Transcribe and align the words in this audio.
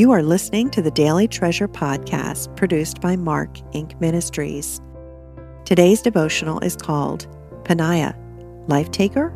You 0.00 0.12
are 0.12 0.22
listening 0.22 0.70
to 0.70 0.80
the 0.80 0.90
Daily 0.90 1.28
Treasure 1.28 1.68
podcast 1.68 2.56
produced 2.56 3.02
by 3.02 3.16
Mark 3.16 3.52
Inc. 3.74 4.00
Ministries. 4.00 4.80
Today's 5.66 6.00
devotional 6.00 6.58
is 6.60 6.74
called 6.74 7.26
Peninnah, 7.66 8.16
Life 8.66 8.90
Taker? 8.92 9.30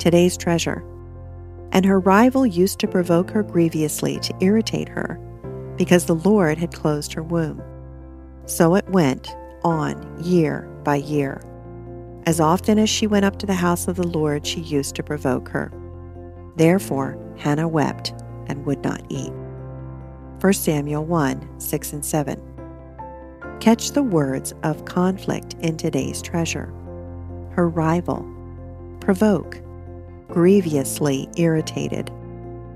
Today's 0.00 0.36
Treasure. 0.36 0.82
And 1.70 1.86
her 1.86 2.00
rival 2.00 2.44
used 2.44 2.80
to 2.80 2.88
provoke 2.88 3.30
her 3.30 3.44
grievously 3.44 4.18
to 4.18 4.34
irritate 4.40 4.88
her, 4.88 5.14
because 5.76 6.06
the 6.06 6.16
Lord 6.16 6.58
had 6.58 6.74
closed 6.74 7.12
her 7.12 7.22
womb. 7.22 7.62
So 8.46 8.74
it 8.74 8.88
went 8.88 9.28
on 9.62 10.20
year 10.20 10.62
by 10.82 10.96
year. 10.96 11.40
As 12.26 12.40
often 12.40 12.80
as 12.80 12.90
she 12.90 13.06
went 13.06 13.26
up 13.26 13.38
to 13.38 13.46
the 13.46 13.54
house 13.54 13.86
of 13.86 13.94
the 13.94 14.08
Lord, 14.08 14.44
she 14.44 14.58
used 14.58 14.96
to 14.96 15.04
provoke 15.04 15.48
her. 15.50 15.70
Therefore, 16.56 17.16
Hannah 17.36 17.68
wept 17.68 18.12
and 18.48 18.66
would 18.66 18.82
not 18.82 19.04
eat. 19.08 19.32
1 20.40 20.52
Samuel 20.52 21.04
1 21.04 21.60
6 21.60 21.92
and 21.92 22.04
7. 22.04 22.40
Catch 23.58 23.90
the 23.90 24.02
words 24.04 24.54
of 24.62 24.84
conflict 24.84 25.54
in 25.60 25.76
today's 25.76 26.22
treasure. 26.22 26.72
Her 27.50 27.68
rival, 27.68 28.24
provoke, 29.00 29.60
grievously 30.28 31.28
irritated. 31.36 32.12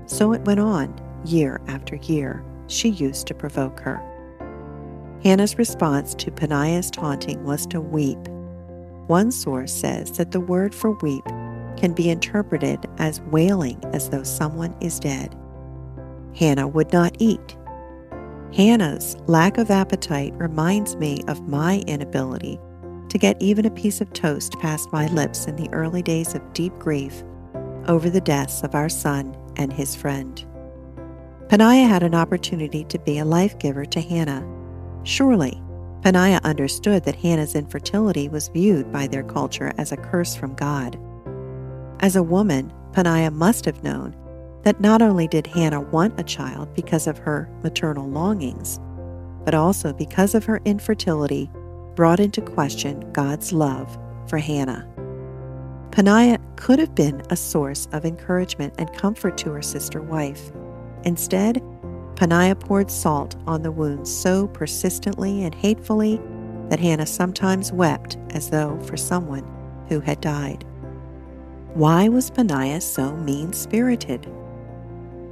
So 0.07 0.33
it 0.33 0.41
went 0.41 0.59
on, 0.59 0.93
year 1.23 1.61
after 1.67 1.95
year. 1.95 2.43
She 2.67 2.89
used 2.89 3.27
to 3.27 3.33
provoke 3.33 3.79
her. 3.79 4.01
Hannah's 5.23 5.57
response 5.57 6.13
to 6.15 6.31
Peninnah's 6.31 6.91
taunting 6.91 7.45
was 7.45 7.65
to 7.67 7.79
weep. 7.79 8.19
One 9.07 9.31
source 9.31 9.73
says 9.73 10.11
that 10.17 10.31
the 10.31 10.41
word 10.41 10.75
for 10.75 10.91
weep 11.01 11.25
can 11.77 11.93
be 11.93 12.09
interpreted 12.09 12.89
as 12.97 13.21
wailing 13.21 13.81
as 13.93 14.09
though 14.09 14.23
someone 14.23 14.75
is 14.81 14.99
dead. 14.99 15.33
Hannah 16.35 16.67
would 16.67 16.91
not 16.91 17.15
eat. 17.19 17.57
Hannah's 18.53 19.15
lack 19.27 19.57
of 19.57 19.71
appetite 19.71 20.33
reminds 20.35 20.95
me 20.95 21.21
of 21.27 21.47
my 21.47 21.83
inability 21.87 22.59
to 23.09 23.17
get 23.17 23.41
even 23.41 23.65
a 23.65 23.71
piece 23.71 24.01
of 24.01 24.11
toast 24.13 24.59
past 24.59 24.91
my 24.91 25.07
lips 25.07 25.45
in 25.45 25.55
the 25.55 25.69
early 25.71 26.01
days 26.01 26.35
of 26.35 26.53
deep 26.53 26.77
grief 26.79 27.23
over 27.87 28.09
the 28.09 28.21
deaths 28.21 28.63
of 28.63 28.75
our 28.75 28.89
son 28.89 29.35
and 29.55 29.71
his 29.71 29.95
friend. 29.95 30.45
Peninnah 31.49 31.87
had 31.87 32.03
an 32.03 32.15
opportunity 32.15 32.83
to 32.85 32.99
be 32.99 33.19
a 33.19 33.25
life 33.25 33.59
giver 33.59 33.85
to 33.85 34.01
Hannah. 34.01 34.47
Surely, 35.03 35.61
Peninnah 36.01 36.41
understood 36.43 37.03
that 37.03 37.15
Hannah's 37.15 37.55
infertility 37.55 38.29
was 38.29 38.47
viewed 38.47 38.91
by 38.91 39.07
their 39.07 39.23
culture 39.23 39.71
as 39.77 39.91
a 39.91 39.97
curse 39.97 40.35
from 40.35 40.55
God. 40.55 40.97
As 41.99 42.15
a 42.15 42.23
woman, 42.23 42.73
Peninnah 42.91 43.31
must 43.31 43.65
have 43.65 43.83
known 43.83 44.15
that 44.63 44.81
not 44.81 45.01
only 45.01 45.27
did 45.27 45.47
Hannah 45.47 45.81
want 45.81 46.19
a 46.19 46.23
child 46.23 46.73
because 46.73 47.07
of 47.07 47.17
her 47.19 47.49
maternal 47.63 48.09
longings, 48.09 48.79
but 49.45 49.53
also 49.53 49.93
because 49.93 50.35
of 50.35 50.45
her 50.45 50.61
infertility 50.65 51.49
brought 51.95 52.19
into 52.19 52.41
question 52.41 53.11
God's 53.11 53.53
love 53.53 53.97
for 54.27 54.37
Hannah. 54.37 54.87
Peninnah 55.91 56.39
could 56.55 56.79
have 56.79 56.95
been 56.95 57.21
a 57.29 57.35
source 57.35 57.87
of 57.91 58.05
encouragement 58.05 58.73
and 58.79 58.91
comfort 58.93 59.37
to 59.39 59.51
her 59.51 59.61
sister 59.61 60.01
wife. 60.01 60.51
Instead, 61.03 61.61
Peninnah 62.15 62.55
poured 62.55 62.89
salt 62.89 63.35
on 63.45 63.61
the 63.61 63.71
wounds 63.71 64.11
so 64.11 64.47
persistently 64.47 65.43
and 65.43 65.53
hatefully 65.53 66.19
that 66.69 66.79
Hannah 66.79 67.05
sometimes 67.05 67.71
wept 67.71 68.17
as 68.31 68.49
though 68.49 68.79
for 68.81 68.97
someone 68.97 69.45
who 69.89 69.99
had 69.99 70.21
died. 70.21 70.65
Why 71.73 72.07
was 72.07 72.31
Peninnah 72.31 72.81
so 72.81 73.15
mean 73.17 73.51
spirited? 73.51 74.25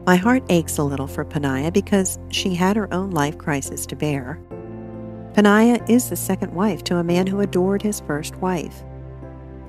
My 0.07 0.15
heart 0.15 0.43
aches 0.49 0.79
a 0.79 0.83
little 0.83 1.05
for 1.05 1.23
Peninnah 1.23 1.71
because 1.71 2.17
she 2.29 2.55
had 2.55 2.75
her 2.75 2.91
own 2.91 3.11
life 3.11 3.37
crisis 3.37 3.85
to 3.85 3.95
bear. 3.95 4.41
Peninnah 5.35 5.85
is 5.87 6.09
the 6.09 6.15
second 6.15 6.55
wife 6.55 6.83
to 6.85 6.97
a 6.97 7.03
man 7.03 7.27
who 7.27 7.39
adored 7.39 7.83
his 7.83 7.99
first 8.01 8.35
wife. 8.37 8.83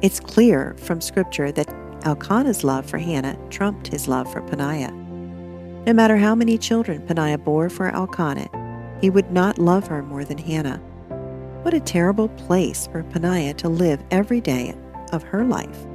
It's 0.00 0.21
clear 0.21 0.75
from 0.78 1.03
Scripture 1.03 1.53
that 1.53 1.69
Elkanah's 2.04 2.65
love 2.65 2.87
for 2.87 2.97
Hannah 2.97 3.38
trumped 3.50 3.88
his 3.88 4.09
love 4.09 4.32
for 4.32 4.41
Peninnah. 4.41 4.92
No 5.87 5.92
matter 5.92 6.16
how 6.16 6.34
many 6.34 6.56
children 6.56 7.06
Peninnah 7.06 7.37
bore 7.37 7.69
for 7.69 7.91
Elkanah, 7.91 8.48
he 9.03 9.10
would 9.10 9.31
not 9.32 9.59
love 9.59 9.87
her 9.88 10.03
more 10.03 10.25
than 10.25 10.38
Hannah. 10.38 10.78
What 11.60 11.75
a 11.75 11.81
terrible 11.81 12.28
place 12.31 12.87
for 12.87 13.03
Peninnah 13.03 13.54
to 13.54 13.69
live 13.69 14.03
every 14.10 14.41
day 14.41 14.75
of 15.12 15.22
her 15.25 15.44
life. 15.44 15.87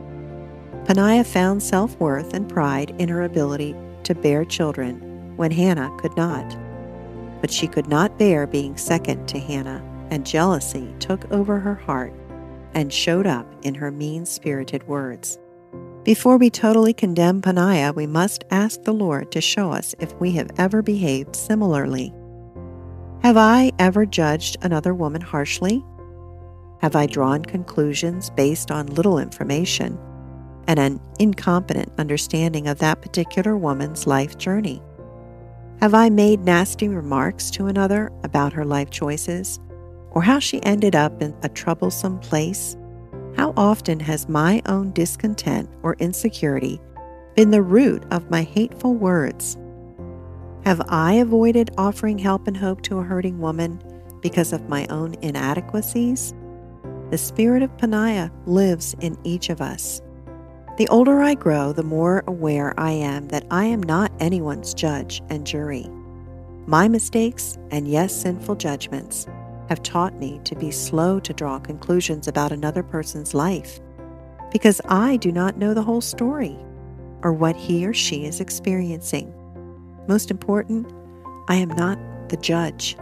Peninnah 0.86 1.24
found 1.24 1.64
self 1.64 2.00
worth 2.00 2.36
and 2.36 2.48
pride 2.48 2.94
in 3.00 3.10
her 3.10 3.24
ability 3.24 3.76
to 4.08 4.16
bear 4.16 4.46
children 4.46 5.36
when 5.36 5.52
Hannah 5.52 5.92
could 6.00 6.16
not. 6.16 6.58
But 7.42 7.52
she 7.52 7.68
could 7.68 7.88
not 7.88 8.18
bear 8.18 8.48
being 8.48 8.78
second 8.78 9.28
to 9.28 9.40
Hannah, 9.40 9.84
and 10.10 10.26
jealousy 10.26 10.96
took 11.00 11.30
over 11.30 11.60
her 11.60 11.76
heart 11.76 12.14
and 12.74 12.92
showed 12.92 13.28
up 13.28 13.46
in 13.64 13.76
her 13.76 13.92
mean 13.92 14.26
spirited 14.26 14.88
words. 14.88 15.38
Before 16.04 16.38
we 16.38 16.50
totally 16.50 16.94
condemn 16.94 17.42
Peninnah, 17.42 17.92
we 17.94 18.08
must 18.08 18.46
ask 18.50 18.82
the 18.84 18.94
Lord 18.94 19.30
to 19.34 19.42
show 19.42 19.74
us 19.74 19.94
if 20.00 20.14
we 20.22 20.32
have 20.32 20.52
ever 20.58 20.82
behaved 20.82 21.36
similarly. 21.36 22.14
Have 23.24 23.36
I 23.36 23.74
ever 23.78 24.06
judged 24.06 24.56
another 24.62 24.94
woman 24.94 25.20
harshly? 25.22 25.84
Have 26.80 26.96
I 26.96 27.08
drawn 27.08 27.44
conclusions 27.44 28.30
based 28.30 28.72
on 28.72 28.86
little 28.88 29.20
information 29.20 30.00
and 30.68 30.80
an 30.80 31.00
incompetent 31.20 31.92
understanding 31.98 32.68
of 32.68 32.80
that 32.80 33.02
particular 33.02 33.58
woman's 33.58 34.06
life 34.06 34.38
journey? 34.38 34.82
Have 35.80 35.94
I 35.94 36.10
made 36.10 36.42
nasty 36.42 36.88
remarks 36.88 37.50
to 37.52 37.68
another 37.68 38.12
about 38.24 38.54
her 38.54 38.66
life 38.66 38.90
choices 38.90 39.60
or 40.12 40.22
how 40.22 40.40
she 40.40 40.64
ended 40.64 40.96
up 40.96 41.22
in 41.22 41.36
a 41.44 41.50
troublesome 41.50 42.20
place? 42.20 42.76
How 43.36 43.54
often 43.56 44.00
has 44.00 44.28
my 44.28 44.62
own 44.66 44.92
discontent 44.92 45.70
or 45.84 45.96
insecurity 46.00 46.82
been 47.36 47.52
the 47.52 47.62
root 47.62 48.04
of 48.10 48.32
my 48.32 48.42
hateful 48.42 48.96
words? 48.96 49.58
Have 50.66 50.82
I 50.90 51.14
avoided 51.14 51.70
offering 51.78 52.18
help 52.18 52.48
and 52.48 52.58
hope 52.58 52.82
to 52.82 52.98
a 52.98 53.04
hurting 53.04 53.40
woman 53.40 53.80
because 54.22 54.52
of 54.54 54.68
my 54.68 54.88
own 54.88 55.14
inadequacies? 55.22 56.34
The 57.12 57.18
spirit 57.18 57.62
of 57.62 57.78
Peninnah 57.78 58.32
lives 58.48 58.96
in 59.00 59.18
each 59.24 59.50
of 59.50 59.62
us. 59.62 60.02
The 60.78 60.88
older 60.90 61.24
I 61.24 61.34
grow, 61.34 61.74
the 61.74 61.82
more 61.82 62.24
aware 62.28 62.80
I 62.80 62.92
am 62.92 63.30
that 63.30 63.48
I 63.50 63.66
am 63.66 63.82
not 63.82 64.12
anyone's 64.20 64.76
judge 64.76 65.24
and 65.28 65.46
jury. 65.46 65.90
My 66.68 66.88
mistakes 66.88 67.58
and 67.72 67.88
yes, 67.88 68.16
sinful 68.16 68.58
judgments 68.58 69.26
have 69.70 69.82
taught 69.82 70.14
me 70.14 70.40
to 70.44 70.56
be 70.56 70.70
slow 70.70 71.20
to 71.20 71.34
draw 71.34 71.58
conclusions 71.58 72.28
about 72.28 72.52
another 72.52 72.84
person's 72.84 73.34
life 73.34 73.80
because 74.52 74.80
I 74.88 75.18
do 75.18 75.32
not 75.32 75.58
know 75.58 75.74
the 75.74 75.82
whole 75.82 76.00
story 76.00 76.56
or 77.24 77.34
what 77.34 77.56
he 77.56 77.88
or 77.88 77.94
she 77.96 78.26
is 78.26 78.40
experiencing. 78.40 79.34
Most 80.08 80.30
important, 80.30 80.94
I 81.48 81.56
am 81.56 81.70
not 81.70 81.98
the 82.30 82.38
judge. 82.38 82.96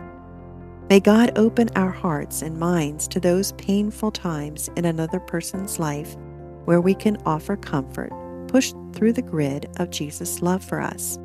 May 0.89 1.01
God 1.01 1.37
open 1.37 1.67
our 1.75 1.91
hearts 1.91 2.41
and 2.41 2.57
minds 2.57 3.05
to 3.09 3.19
those 3.19 3.51
painful 3.53 4.11
times 4.11 4.69
in 4.77 4.85
another 4.85 5.19
person's 5.19 5.77
life 5.77 6.15
where 6.65 6.81
we 6.81 6.93
can 6.93 7.17
offer 7.25 7.55
comfort, 7.55 8.11
pushed 8.47 8.75
through 8.93 9.13
the 9.13 9.21
grid 9.21 9.69
of 9.77 9.89
Jesus' 9.89 10.41
love 10.41 10.63
for 10.63 10.81
us. 10.81 11.17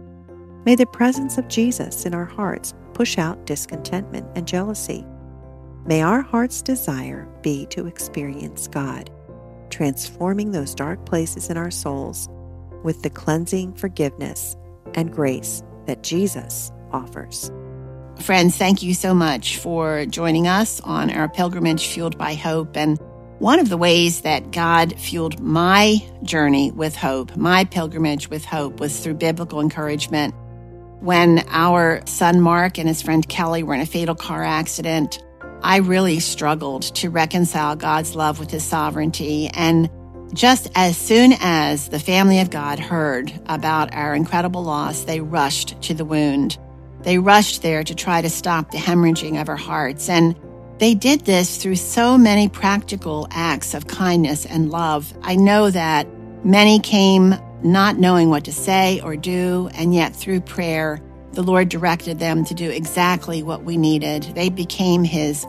May 0.64 0.74
the 0.74 0.86
presence 0.86 1.38
of 1.38 1.48
Jesus 1.48 2.04
in 2.06 2.14
our 2.14 2.24
hearts 2.24 2.74
push 2.94 3.18
out 3.18 3.46
discontentment 3.46 4.26
and 4.34 4.46
jealousy. 4.46 5.04
May 5.86 6.02
our 6.02 6.20
heart's 6.20 6.62
desire 6.62 7.26
be 7.42 7.66
to 7.66 7.86
experience 7.86 8.68
God, 8.68 9.10
transforming 9.70 10.52
those 10.52 10.74
dark 10.74 11.04
places 11.06 11.48
in 11.48 11.56
our 11.56 11.70
souls 11.70 12.28
with 12.82 13.02
the 13.02 13.10
cleansing 13.10 13.74
forgiveness 13.74 14.56
and 14.94 15.12
grace 15.12 15.62
that 15.86 16.02
Jesus 16.02 16.70
offers. 16.92 17.50
Friends, 18.20 18.56
thank 18.56 18.82
you 18.82 18.92
so 18.92 19.14
much 19.14 19.56
for 19.56 20.04
joining 20.04 20.46
us 20.46 20.80
on 20.82 21.10
our 21.10 21.28
pilgrimage 21.28 21.86
fueled 21.86 22.18
by 22.18 22.34
hope. 22.34 22.76
And 22.76 22.98
one 23.40 23.58
of 23.58 23.70
the 23.70 23.76
ways 23.78 24.20
that 24.20 24.50
God 24.50 24.92
fueled 24.98 25.40
my 25.40 25.96
journey 26.22 26.70
with 26.70 26.94
hope, 26.94 27.34
my 27.36 27.64
pilgrimage 27.64 28.28
with 28.28 28.44
hope, 28.44 28.80
was 28.80 29.00
through 29.00 29.14
biblical 29.14 29.62
encouragement. 29.62 30.34
When 31.00 31.42
our 31.48 32.02
son 32.04 32.42
Mark 32.42 32.76
and 32.76 32.86
his 32.86 33.00
friend 33.00 33.26
Kelly 33.26 33.62
were 33.62 33.72
in 33.72 33.80
a 33.80 33.86
fatal 33.86 34.14
car 34.14 34.44
accident, 34.44 35.24
I 35.62 35.78
really 35.78 36.20
struggled 36.20 36.82
to 36.96 37.08
reconcile 37.08 37.76
God's 37.76 38.14
love 38.14 38.38
with 38.38 38.50
his 38.50 38.62
sovereignty. 38.62 39.48
And 39.54 39.88
just 40.34 40.70
as 40.74 40.98
soon 40.98 41.32
as 41.40 41.88
the 41.88 41.98
family 41.98 42.40
of 42.40 42.50
God 42.50 42.78
heard 42.78 43.32
about 43.46 43.94
our 43.94 44.14
incredible 44.14 44.64
loss, 44.64 45.04
they 45.04 45.22
rushed 45.22 45.80
to 45.84 45.94
the 45.94 46.04
wound. 46.04 46.58
They 47.04 47.18
rushed 47.18 47.62
there 47.62 47.84
to 47.84 47.94
try 47.94 48.20
to 48.20 48.28
stop 48.28 48.70
the 48.70 48.76
hemorrhaging 48.76 49.40
of 49.40 49.48
our 49.48 49.56
hearts. 49.56 50.10
And 50.10 50.36
they 50.80 50.94
did 50.94 51.20
this 51.26 51.58
through 51.58 51.76
so 51.76 52.16
many 52.16 52.48
practical 52.48 53.28
acts 53.30 53.74
of 53.74 53.86
kindness 53.86 54.46
and 54.46 54.70
love. 54.70 55.12
I 55.20 55.36
know 55.36 55.70
that 55.70 56.08
many 56.42 56.80
came 56.80 57.34
not 57.62 57.98
knowing 57.98 58.30
what 58.30 58.44
to 58.44 58.52
say 58.52 58.98
or 59.02 59.14
do, 59.14 59.68
and 59.74 59.94
yet 59.94 60.16
through 60.16 60.40
prayer, 60.40 61.02
the 61.32 61.42
Lord 61.42 61.68
directed 61.68 62.18
them 62.18 62.46
to 62.46 62.54
do 62.54 62.70
exactly 62.70 63.42
what 63.42 63.62
we 63.62 63.76
needed. 63.76 64.22
They 64.34 64.48
became 64.48 65.04
his 65.04 65.46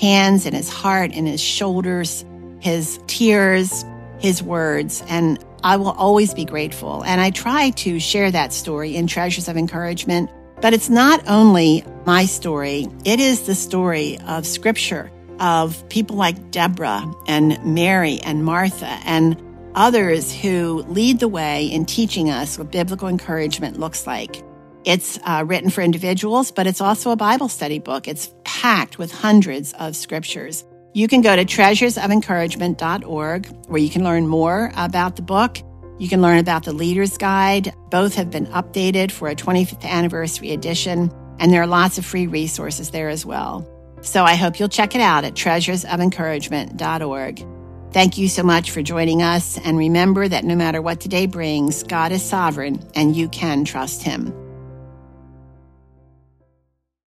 hands 0.00 0.46
and 0.46 0.56
his 0.56 0.70
heart 0.70 1.10
and 1.12 1.28
his 1.28 1.42
shoulders, 1.42 2.24
his 2.60 2.98
tears, 3.06 3.84
his 4.18 4.42
words. 4.42 5.04
And 5.08 5.44
I 5.62 5.76
will 5.76 5.90
always 5.90 6.32
be 6.32 6.46
grateful. 6.46 7.04
And 7.04 7.20
I 7.20 7.28
try 7.28 7.68
to 7.70 8.00
share 8.00 8.30
that 8.30 8.54
story 8.54 8.96
in 8.96 9.06
Treasures 9.06 9.46
of 9.46 9.58
Encouragement. 9.58 10.30
But 10.62 10.72
it's 10.72 10.88
not 10.88 11.22
only 11.28 11.84
my 12.06 12.26
story, 12.26 12.88
it 13.04 13.20
is 13.20 13.42
the 13.42 13.54
story 13.54 14.18
of 14.26 14.46
scripture, 14.46 15.10
of 15.38 15.88
people 15.88 16.16
like 16.16 16.50
Deborah 16.50 17.10
and 17.26 17.62
Mary 17.64 18.20
and 18.20 18.44
Martha 18.44 18.98
and 19.04 19.40
others 19.74 20.32
who 20.32 20.84
lead 20.88 21.20
the 21.20 21.28
way 21.28 21.66
in 21.66 21.86
teaching 21.86 22.30
us 22.30 22.58
what 22.58 22.72
biblical 22.72 23.08
encouragement 23.08 23.78
looks 23.78 24.06
like. 24.06 24.42
It's 24.84 25.18
uh, 25.24 25.44
written 25.46 25.70
for 25.70 25.82
individuals, 25.82 26.50
but 26.50 26.66
it's 26.66 26.80
also 26.80 27.10
a 27.10 27.16
Bible 27.16 27.48
study 27.48 27.78
book. 27.78 28.08
It's 28.08 28.32
packed 28.44 28.98
with 28.98 29.12
hundreds 29.12 29.74
of 29.74 29.94
scriptures. 29.94 30.64
You 30.92 31.06
can 31.06 31.20
go 31.20 31.36
to 31.36 31.44
treasuresofencouragement.org 31.44 33.66
where 33.68 33.80
you 33.80 33.90
can 33.90 34.02
learn 34.02 34.26
more 34.26 34.72
about 34.76 35.14
the 35.16 35.22
book. 35.22 35.58
You 35.98 36.08
can 36.08 36.22
learn 36.22 36.38
about 36.38 36.64
the 36.64 36.72
Leader's 36.72 37.18
Guide. 37.18 37.74
Both 37.90 38.14
have 38.14 38.30
been 38.30 38.46
updated 38.46 39.10
for 39.10 39.28
a 39.28 39.36
25th 39.36 39.84
anniversary 39.84 40.52
edition, 40.52 41.12
and 41.40 41.52
there 41.52 41.62
are 41.62 41.66
lots 41.66 41.98
of 41.98 42.06
free 42.06 42.28
resources 42.28 42.90
there 42.90 43.08
as 43.08 43.26
well. 43.26 43.66
So 44.02 44.22
I 44.24 44.36
hope 44.36 44.60
you'll 44.60 44.68
check 44.68 44.94
it 44.94 45.00
out 45.00 45.24
at 45.24 45.34
treasuresofencouragement.org. 45.34 47.46
Thank 47.92 48.18
you 48.18 48.28
so 48.28 48.44
much 48.44 48.70
for 48.70 48.82
joining 48.82 49.20
us, 49.20 49.58
and 49.58 49.76
remember 49.76 50.28
that 50.28 50.44
no 50.44 50.54
matter 50.54 50.80
what 50.80 51.00
today 51.00 51.26
brings, 51.26 51.82
God 51.82 52.12
is 52.12 52.22
sovereign 52.22 52.88
and 52.94 53.16
you 53.16 53.28
can 53.28 53.64
trust 53.64 54.04
Him. 54.04 54.32